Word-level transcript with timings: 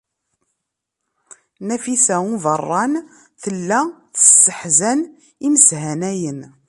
Nafisa 1.67 2.15
n 2.23 2.29
Ubeṛṛan 2.35 2.93
tella 3.41 3.79
tesseḥzan 4.13 4.99
imeshanayen. 5.45 6.39